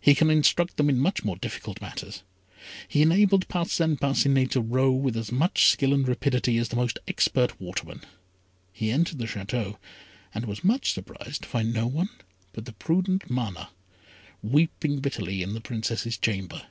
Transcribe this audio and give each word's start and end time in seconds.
He 0.00 0.14
can 0.14 0.30
instruct 0.30 0.76
them 0.76 0.88
in 0.88 0.96
much 1.00 1.24
more 1.24 1.34
difficult 1.34 1.80
matters. 1.80 2.22
He 2.86 3.02
enabled 3.02 3.48
Parcin 3.48 3.96
Parcinet 3.96 4.52
to 4.52 4.60
row 4.60 4.92
with 4.92 5.16
as 5.16 5.32
much 5.32 5.66
skill 5.66 5.92
and 5.92 6.06
rapidity 6.06 6.56
as 6.58 6.68
the 6.68 6.76
most 6.76 7.00
expert 7.08 7.60
waterman. 7.60 8.02
He 8.72 8.92
entered 8.92 9.18
the 9.18 9.24
Château, 9.26 9.76
and 10.32 10.46
was 10.46 10.62
much 10.62 10.92
surprised 10.92 11.42
to 11.42 11.48
find 11.48 11.74
no 11.74 11.88
one 11.88 12.10
but 12.52 12.64
the 12.64 12.74
prudent 12.74 13.28
Mana, 13.28 13.70
weeping 14.40 15.00
bitterly 15.00 15.42
in 15.42 15.52
the 15.54 15.60
Princess's 15.60 16.16
chamber. 16.16 16.66